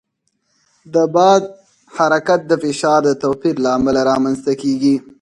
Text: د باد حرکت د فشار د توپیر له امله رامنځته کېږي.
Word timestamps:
د 0.93 0.95
باد 1.15 1.43
حرکت 1.97 2.39
د 2.47 2.51
فشار 2.63 2.99
د 3.05 3.09
توپیر 3.23 3.55
له 3.63 3.69
امله 3.77 4.01
رامنځته 4.11 4.53
کېږي. 4.61 4.95